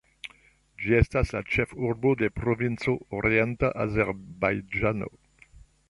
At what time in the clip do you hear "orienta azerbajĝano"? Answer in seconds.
3.19-5.17